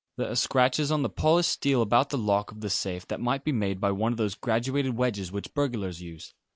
There 0.17 0.31
are 0.31 0.35
scratches 0.35 0.91
on 0.91 1.03
the 1.03 1.11
polished 1.11 1.51
steel 1.51 1.83
about 1.83 2.09
the 2.09 2.17
lock 2.17 2.51
of 2.51 2.61
the 2.61 2.71
safe 2.71 3.07
that 3.09 3.21
might 3.21 3.43
be 3.43 3.51
made 3.51 3.79
by 3.79 3.91
one 3.91 4.11
of 4.11 4.17
those 4.17 4.33
graduated 4.33 4.97
wedges 4.97 5.31
which 5.31 5.53
burglars 5.53 6.01
use. 6.01 6.33